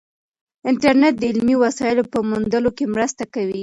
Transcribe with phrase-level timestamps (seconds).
[0.69, 3.59] انټرنیټ د علمي وسایلو په موندلو کې مرسته کوي.